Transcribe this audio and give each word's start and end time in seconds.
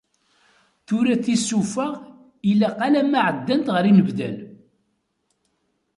Tura 0.87 1.15
tisufaɣ 1.23 1.93
ilaq 2.51 2.77
alamma 2.85 3.19
εeddant 3.27 3.67
ɣef 3.73 3.85
inedbal. 3.89 4.35